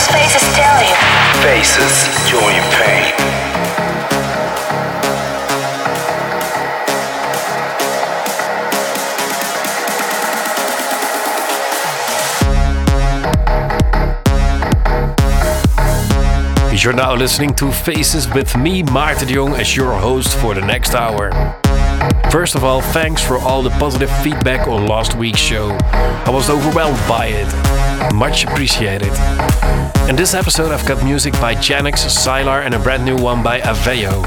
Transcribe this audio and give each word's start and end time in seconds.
those 0.00 0.14
faces 0.14 0.42
tell 0.54 0.82
you? 0.82 0.94
Faces, 1.42 2.08
joy 2.28 2.50
and 2.50 2.72
pain. 2.74 3.14
You're 16.82 16.94
now 16.94 17.14
listening 17.14 17.52
to 17.56 17.70
Faces 17.70 18.26
with 18.32 18.56
me, 18.56 18.82
Maarten 18.84 19.26
de 19.26 19.34
Jong, 19.34 19.54
as 19.54 19.76
your 19.76 19.92
host 19.92 20.34
for 20.38 20.54
the 20.54 20.62
next 20.62 20.94
hour. 20.94 21.30
First 22.30 22.54
of 22.54 22.64
all, 22.64 22.80
thanks 22.80 23.22
for 23.22 23.38
all 23.38 23.62
the 23.62 23.70
positive 23.70 24.10
feedback 24.22 24.68
on 24.68 24.86
last 24.86 25.16
week's 25.16 25.40
show. 25.40 25.76
I 25.82 26.30
was 26.30 26.48
overwhelmed 26.48 27.00
by 27.08 27.26
it. 27.26 28.14
Much 28.14 28.44
appreciated. 28.44 29.12
In 30.08 30.16
this 30.16 30.34
episode, 30.34 30.72
I've 30.72 30.86
got 30.86 31.04
music 31.04 31.32
by 31.34 31.54
Janix, 31.54 32.06
Sylar, 32.06 32.64
and 32.64 32.74
a 32.74 32.78
brand 32.78 33.04
new 33.04 33.16
one 33.16 33.42
by 33.42 33.60
Aveo. 33.60 34.24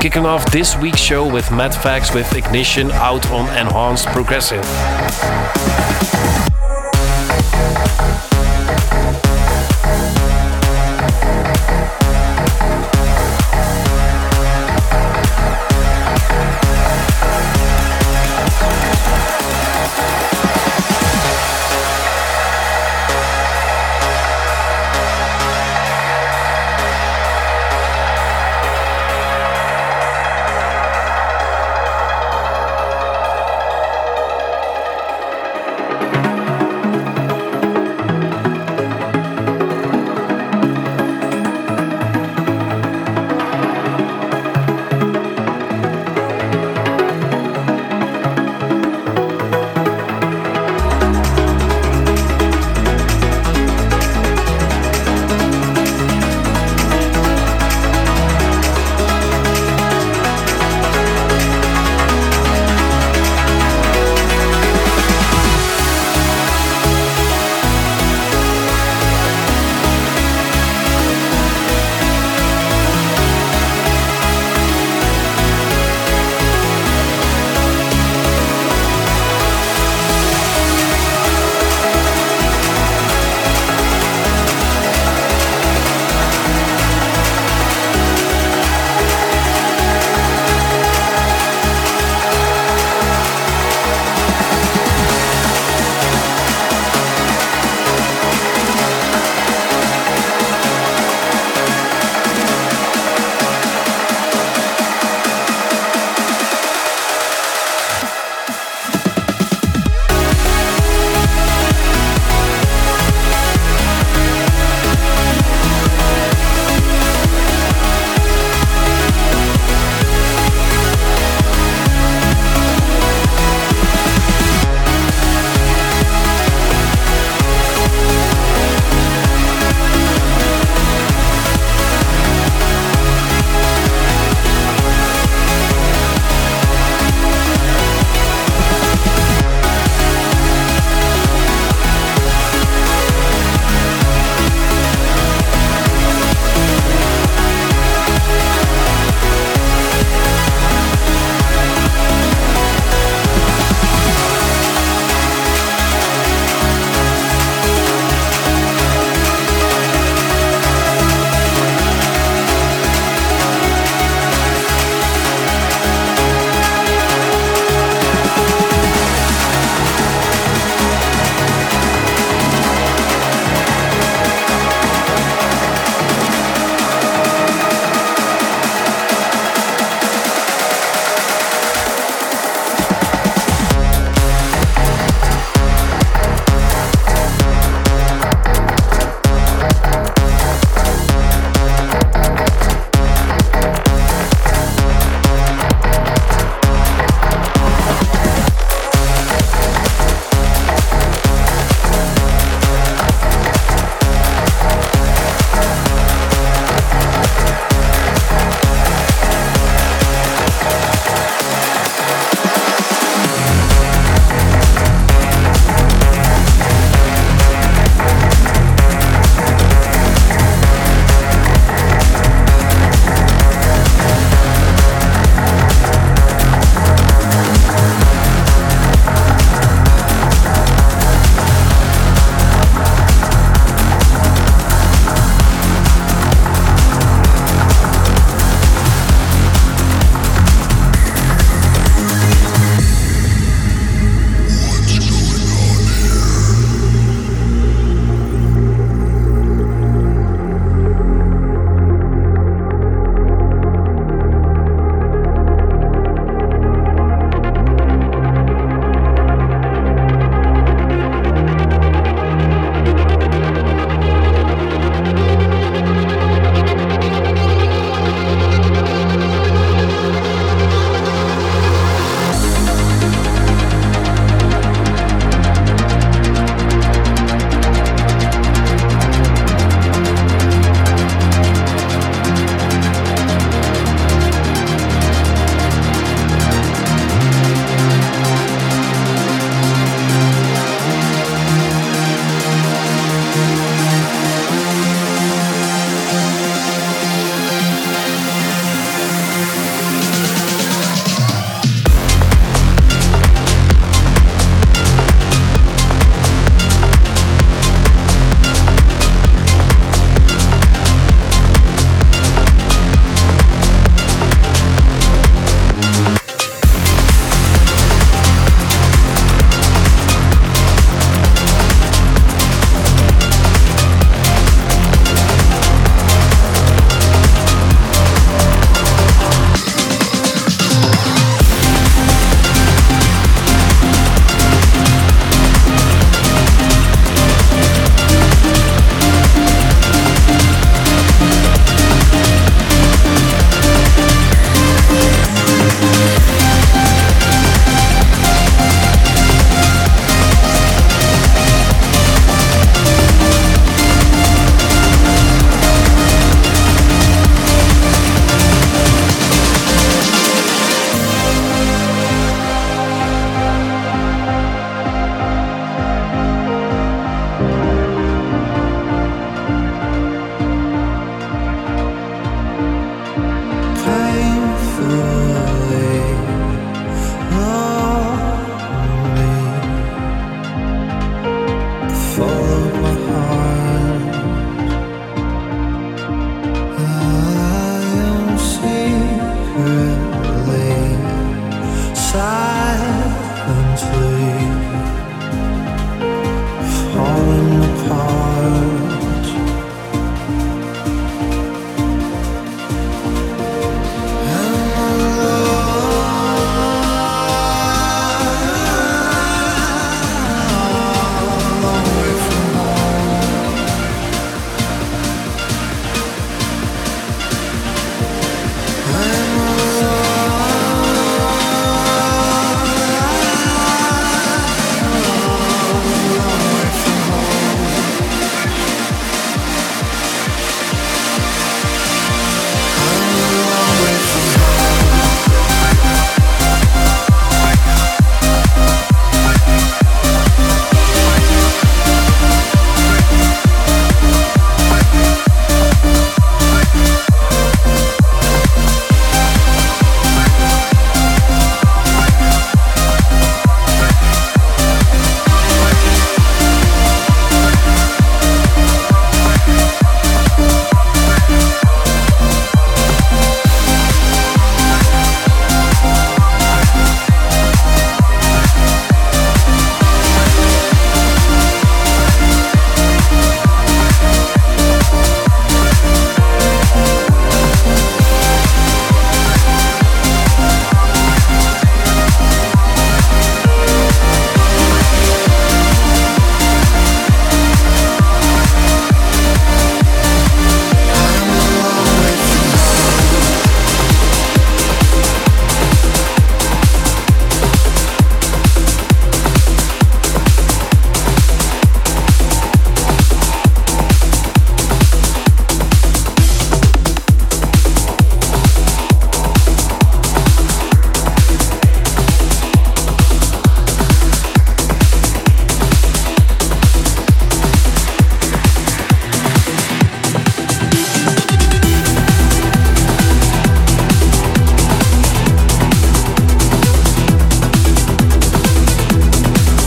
Kicking 0.00 0.26
off 0.26 0.50
this 0.50 0.76
week's 0.76 1.00
show 1.00 1.32
with 1.32 1.50
Matt 1.52 1.74
Fax 1.74 2.12
with 2.12 2.34
Ignition 2.34 2.90
out 2.92 3.30
on 3.30 3.46
Enhanced 3.56 4.06
Progressive. 4.08 4.64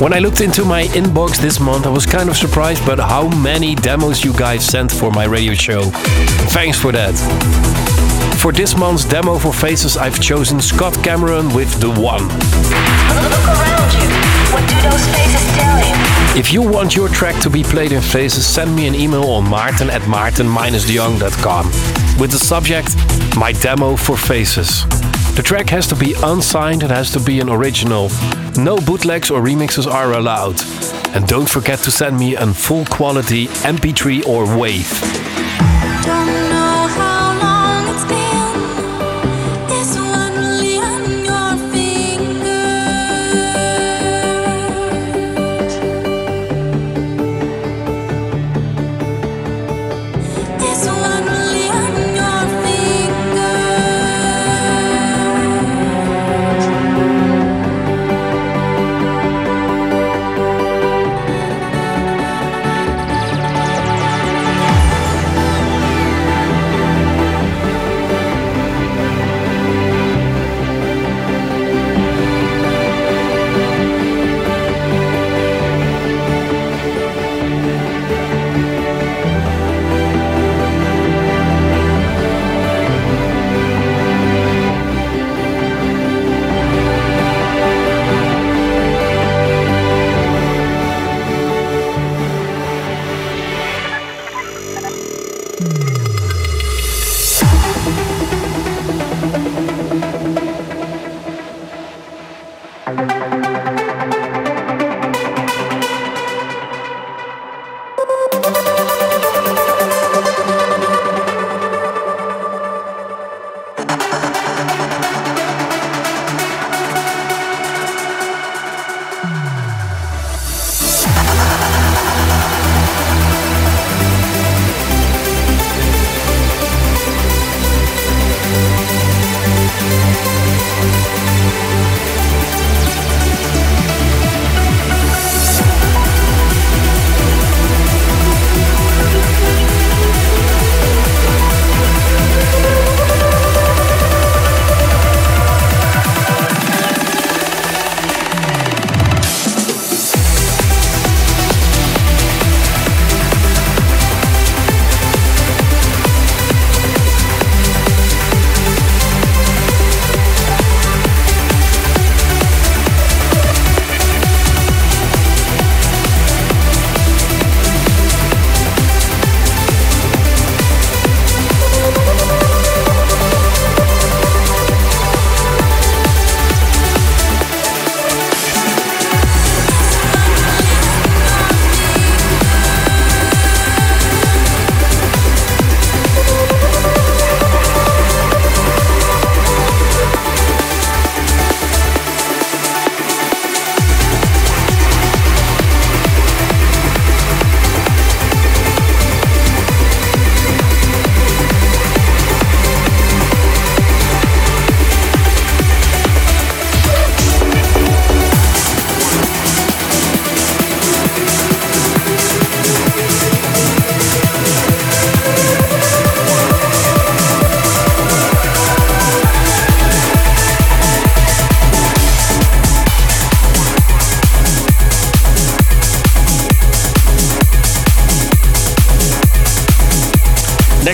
When 0.05 0.13
I 0.13 0.19
looked 0.19 0.39
into 0.39 0.63
my 0.63 0.83
inbox 0.89 1.41
this 1.41 1.59
month, 1.59 1.87
I 1.87 1.89
was 1.89 2.05
kind 2.05 2.29
of 2.29 2.37
surprised 2.37 2.85
by 2.85 2.95
how 2.95 3.27
many 3.27 3.73
demos 3.73 4.23
you 4.23 4.33
guys 4.33 4.63
sent 4.63 4.91
for 4.91 5.09
my 5.09 5.23
radio 5.23 5.55
show. 5.55 5.81
Thanks 6.53 6.79
for 6.79 6.91
that. 6.91 7.15
For 8.37 8.51
this 8.51 8.77
month's 8.77 9.03
demo 9.03 9.39
for 9.39 9.51
Faces, 9.51 9.97
I've 9.97 10.21
chosen 10.21 10.61
Scott 10.61 10.93
Cameron 11.03 11.51
with 11.55 11.81
The 11.81 11.89
One. 11.89 12.27
Look 12.27 13.47
around 13.49 13.93
you. 13.97 14.05
What 14.53 14.69
do 14.69 14.75
those 14.87 15.07
faces 15.09 15.41
tell 15.57 15.79
you? 15.79 16.39
If 16.39 16.53
you 16.53 16.61
want 16.61 16.95
your 16.95 17.09
track 17.09 17.41
to 17.41 17.49
be 17.49 17.63
played 17.63 17.91
in 17.91 18.03
Faces, 18.03 18.45
send 18.45 18.75
me 18.75 18.85
an 18.85 18.93
email 18.93 19.23
on 19.31 19.49
martin 19.49 19.89
at 19.89 20.07
martin-deyoung.com 20.07 21.65
with 22.19 22.29
the 22.29 22.37
subject 22.37 22.95
My 23.35 23.53
Demo 23.53 23.95
for 23.95 24.15
Faces. 24.15 24.85
The 25.35 25.43
track 25.43 25.69
has 25.69 25.85
to 25.87 25.95
be 25.95 26.15
unsigned, 26.23 26.81
it 26.81 26.89
has 26.89 27.11
to 27.11 27.19
be 27.19 27.41
an 27.41 27.49
original. 27.49 28.09
No 28.57 28.77
bootlegs 28.77 29.29
or 29.29 29.41
remixes 29.41 29.85
are 29.85 30.13
allowed. 30.13 30.61
And 31.13 31.27
don't 31.27 31.49
forget 31.49 31.79
to 31.79 31.91
send 31.91 32.17
me 32.17 32.35
a 32.35 32.47
full 32.53 32.85
quality 32.85 33.47
MP3 33.47 34.25
or 34.25 34.45
WAV. 34.45 35.24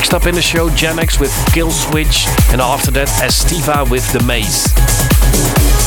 Next 0.01 0.15
up 0.15 0.25
in 0.25 0.33
the 0.33 0.41
show, 0.41 0.67
Jamex 0.71 1.19
with 1.19 1.31
Kill 1.53 1.69
Switch, 1.69 2.25
and 2.51 2.59
after 2.59 2.89
that, 2.89 3.07
Estiva 3.21 3.87
with 3.87 4.11
The 4.11 4.23
Maze. 4.23 5.80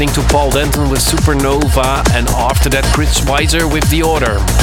Listening 0.00 0.24
to 0.24 0.32
Paul 0.32 0.50
Denton 0.50 0.88
with 0.88 1.00
Supernova, 1.00 2.02
and 2.14 2.26
after 2.30 2.70
that, 2.70 2.84
Chris 2.94 3.20
Weiser 3.20 3.70
with 3.70 3.88
The 3.90 4.02
Order. 4.02 4.59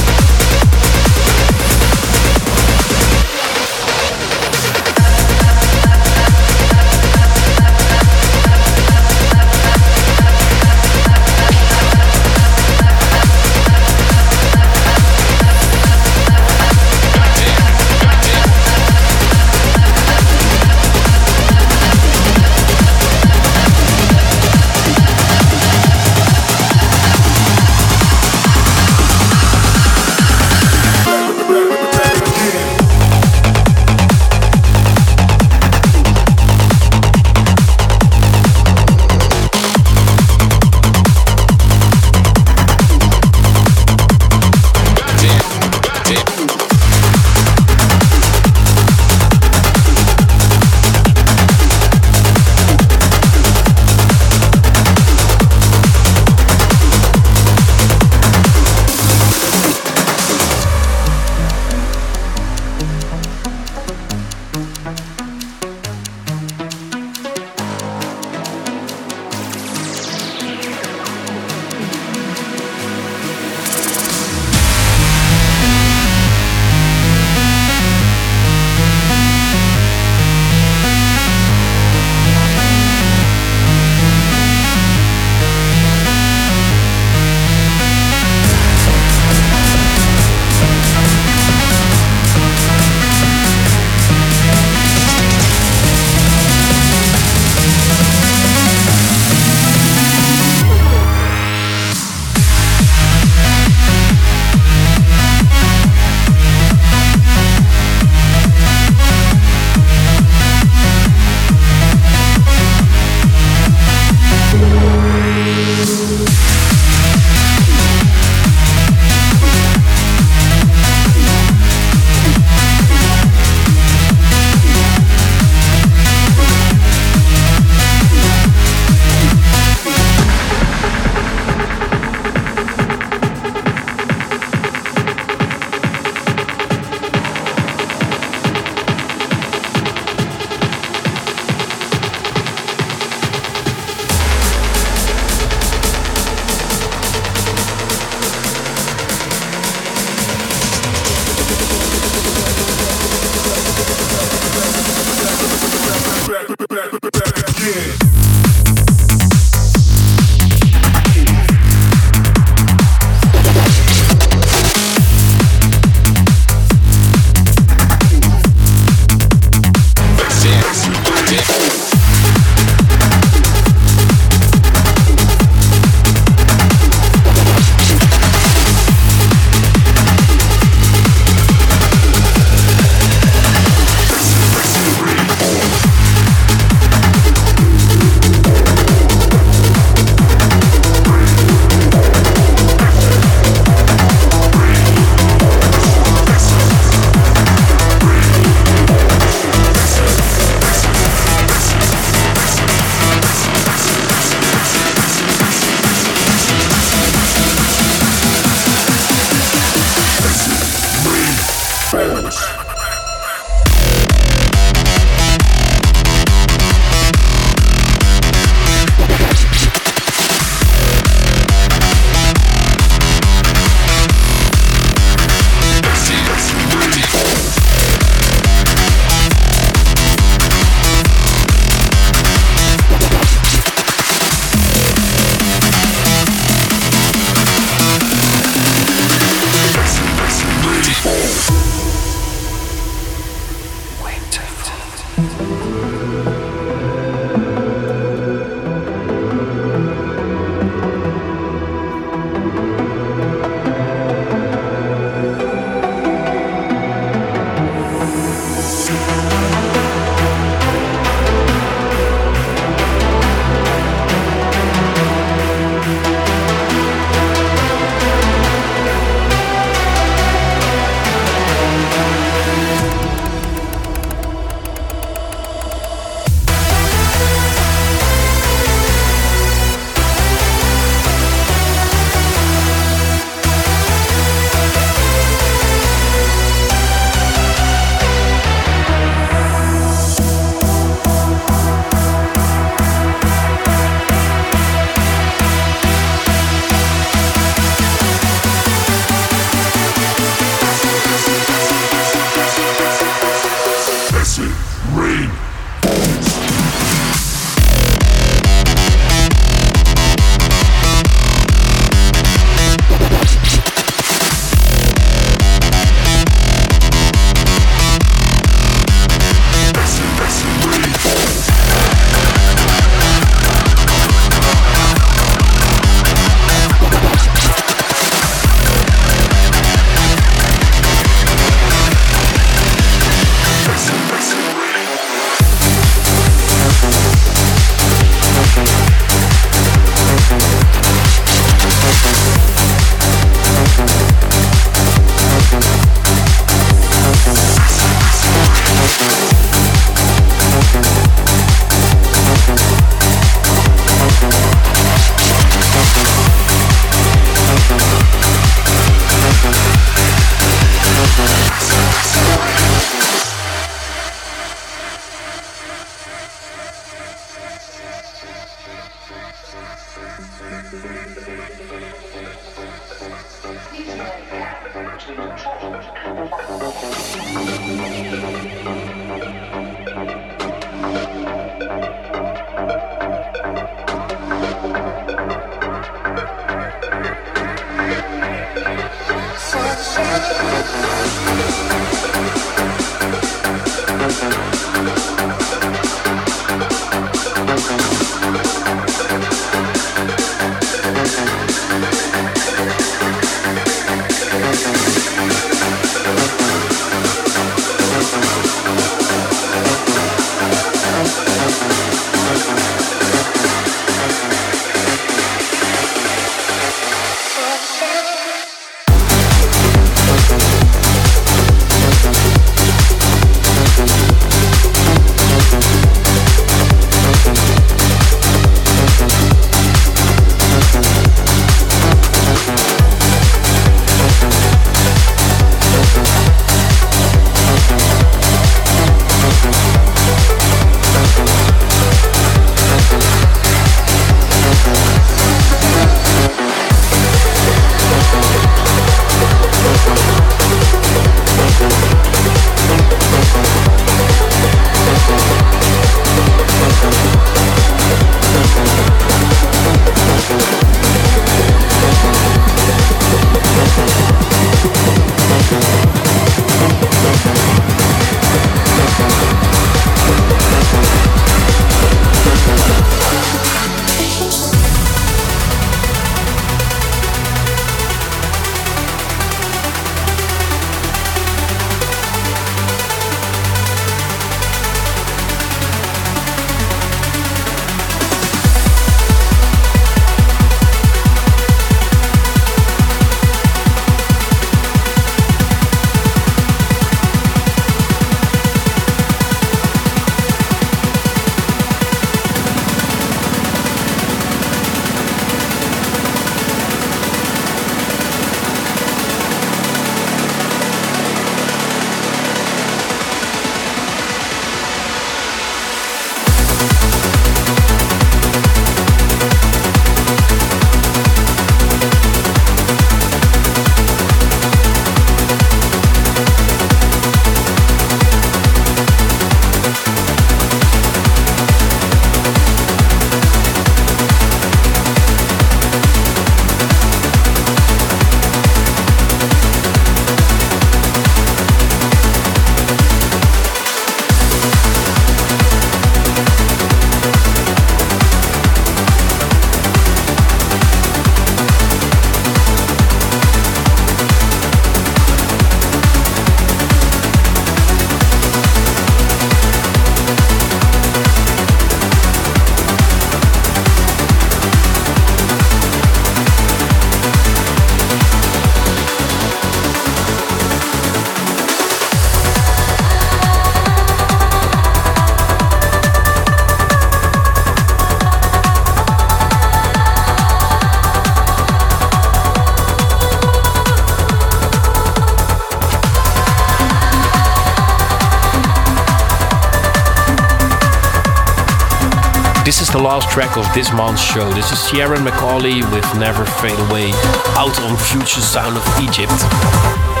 Last 592.81 593.09
track 593.09 593.37
of 593.37 593.45
this 593.53 593.71
month's 593.71 594.01
show. 594.01 594.31
This 594.33 594.51
is 594.51 594.71
Ciaran 594.71 595.01
McAuley 595.05 595.61
with 595.71 595.99
Never 595.99 596.25
Fade 596.25 596.57
Away, 596.69 596.91
out 597.37 597.59
on 597.61 597.77
Future 597.77 598.21
Sound 598.21 598.57
of 598.57 598.65
Egypt. 598.81 600.00